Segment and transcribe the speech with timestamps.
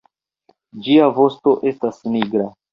[0.87, 2.53] Ĝia vosto estas nigra.